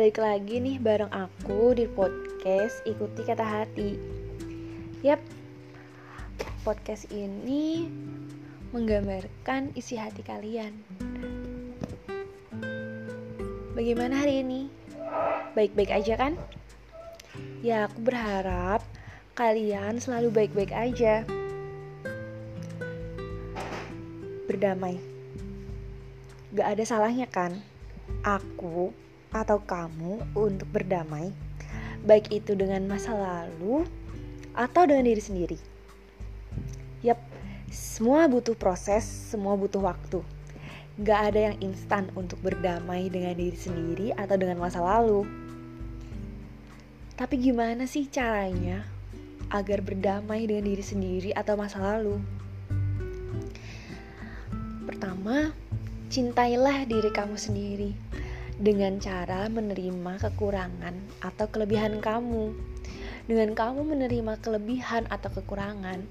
[0.00, 4.00] balik lagi nih bareng aku di podcast Ikuti Kata Hati.
[5.04, 5.20] Yap,
[6.64, 7.84] podcast ini
[8.72, 10.72] menggambarkan isi hati kalian.
[13.76, 14.72] Bagaimana hari ini?
[15.52, 16.32] Baik-baik aja kan?
[17.60, 18.80] Ya, aku berharap
[19.36, 21.28] kalian selalu baik-baik aja.
[24.48, 24.96] Berdamai.
[26.56, 27.60] Gak ada salahnya kan?
[28.24, 28.96] Aku
[29.30, 31.30] atau kamu untuk berdamai,
[32.02, 33.86] baik itu dengan masa lalu
[34.54, 35.58] atau dengan diri sendiri.
[37.06, 37.18] Yap,
[37.70, 40.20] semua butuh proses, semua butuh waktu.
[41.00, 45.24] Gak ada yang instan untuk berdamai dengan diri sendiri atau dengan masa lalu.
[47.14, 48.84] Tapi gimana sih caranya
[49.48, 52.20] agar berdamai dengan diri sendiri atau masa lalu?
[54.84, 55.54] Pertama,
[56.10, 58.09] cintailah diri kamu sendiri
[58.60, 62.52] dengan cara menerima kekurangan atau kelebihan kamu.
[63.24, 66.04] Dengan kamu menerima kelebihan atau kekurangan,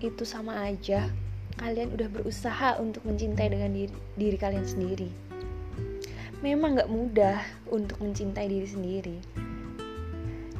[0.00, 1.12] itu sama aja
[1.60, 5.12] kalian udah berusaha untuk mencintai dengan diri, diri kalian sendiri.
[6.40, 9.18] Memang gak mudah untuk mencintai diri sendiri.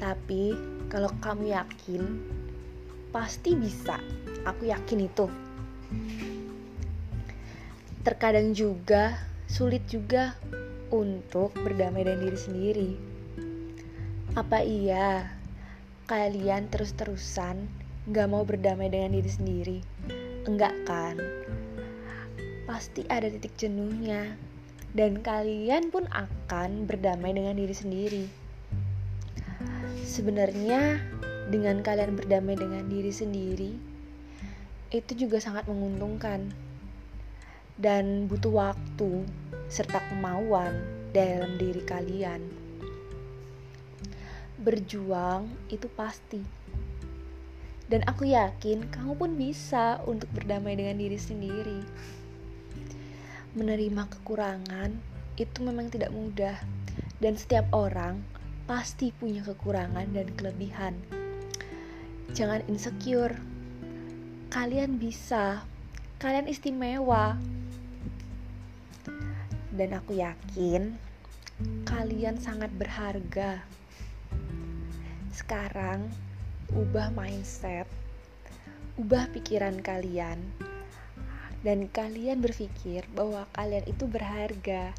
[0.00, 0.56] Tapi
[0.88, 2.02] kalau kamu yakin,
[3.12, 4.00] pasti bisa.
[4.48, 5.28] Aku yakin itu.
[8.00, 10.38] Terkadang juga sulit juga
[10.94, 12.90] untuk berdamai dengan diri sendiri.
[14.38, 15.26] Apa iya
[16.06, 17.66] kalian terus-terusan
[18.14, 19.78] gak mau berdamai dengan diri sendiri?
[20.46, 21.18] Enggak kan?
[22.62, 24.38] Pasti ada titik jenuhnya
[24.94, 28.24] dan kalian pun akan berdamai dengan diri sendiri.
[30.06, 31.02] Sebenarnya
[31.50, 33.74] dengan kalian berdamai dengan diri sendiri
[34.94, 36.69] itu juga sangat menguntungkan
[37.80, 39.24] dan butuh waktu
[39.72, 40.84] serta kemauan
[41.16, 42.44] dalam diri kalian.
[44.60, 46.44] Berjuang itu pasti.
[47.88, 51.80] Dan aku yakin kamu pun bisa untuk berdamai dengan diri sendiri.
[53.56, 54.94] Menerima kekurangan
[55.40, 56.54] itu memang tidak mudah
[57.18, 58.22] dan setiap orang
[58.68, 60.94] pasti punya kekurangan dan kelebihan.
[62.30, 63.34] Jangan insecure.
[64.52, 65.66] Kalian bisa.
[66.20, 67.40] Kalian istimewa
[69.80, 71.00] dan aku yakin
[71.88, 73.64] kalian sangat berharga.
[75.32, 76.12] Sekarang,
[76.76, 77.88] ubah mindset,
[79.00, 80.36] ubah pikiran kalian,
[81.64, 84.92] dan kalian berpikir bahwa kalian itu berharga.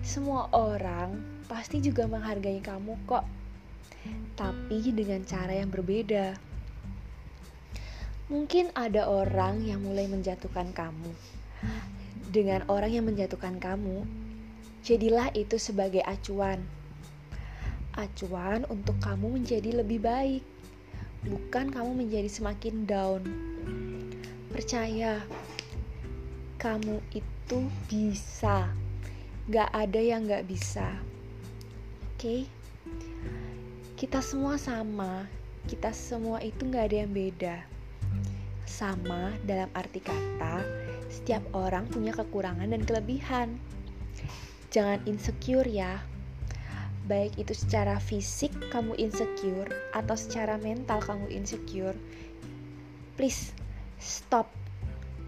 [0.00, 1.20] Semua orang
[1.52, 3.28] pasti juga menghargai kamu, kok,
[4.40, 6.36] tapi dengan cara yang berbeda.
[8.32, 11.12] Mungkin ada orang yang mulai menjatuhkan kamu,
[12.32, 14.08] dengan orang yang menjatuhkan kamu,
[14.80, 16.64] jadilah itu sebagai acuan.
[17.92, 20.40] Acuan untuk kamu menjadi lebih baik,
[21.28, 23.22] bukan kamu menjadi semakin down.
[24.48, 25.20] Percaya,
[26.56, 27.58] kamu itu
[27.92, 28.72] bisa.
[29.52, 30.88] Gak ada yang gak bisa.
[32.16, 32.48] Oke?
[34.00, 35.28] Kita semua sama.
[35.68, 37.60] Kita semua itu gak ada yang beda.
[38.64, 40.81] Sama dalam arti kata,
[41.12, 43.60] setiap orang punya kekurangan dan kelebihan.
[44.72, 46.00] Jangan insecure ya.
[47.04, 51.94] Baik itu secara fisik kamu insecure atau secara mental kamu insecure.
[53.20, 53.52] Please
[54.00, 54.48] stop.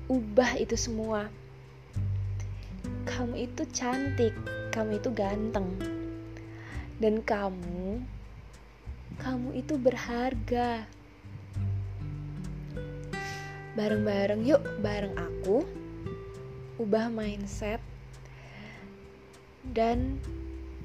[0.09, 1.28] Ubah itu semua.
[3.05, 4.33] Kamu itu cantik,
[4.72, 5.69] kamu itu ganteng.
[6.97, 8.01] Dan kamu
[9.21, 10.89] kamu itu berharga
[13.74, 15.66] bareng-bareng yuk bareng aku
[16.78, 17.82] ubah mindset
[19.74, 20.22] dan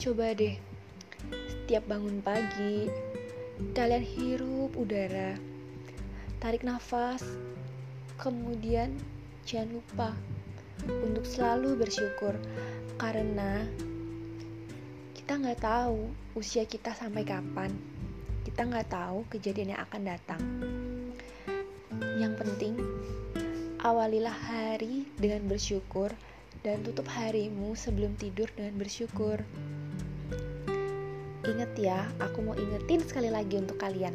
[0.01, 0.57] coba deh
[1.45, 2.89] setiap bangun pagi
[3.77, 5.37] kalian hirup udara
[6.41, 7.21] tarik nafas
[8.17, 8.97] kemudian
[9.45, 10.09] jangan lupa
[11.05, 12.33] untuk selalu bersyukur
[12.97, 13.69] karena
[15.13, 17.69] kita nggak tahu usia kita sampai kapan
[18.49, 20.41] kita nggak tahu kejadian yang akan datang
[22.19, 22.75] yang penting,
[23.83, 26.11] awalilah hari dengan bersyukur
[26.63, 29.39] dan tutup harimu sebelum tidur dengan bersyukur.
[31.47, 34.13] Ingat ya, aku mau ingetin sekali lagi untuk kalian.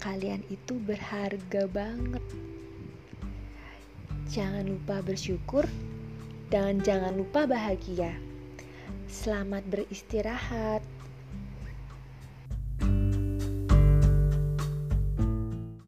[0.00, 2.24] Kalian itu berharga banget.
[4.30, 5.66] Jangan lupa bersyukur
[6.48, 8.14] dan jangan lupa bahagia.
[9.10, 10.99] Selamat beristirahat.